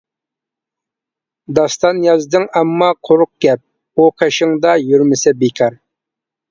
[1.59, 3.65] داستان يازدىڭ ئەمما قۇرۇق گەپ،
[4.05, 5.81] ئۇ قېشىڭدا يۈرمىسە بىكار.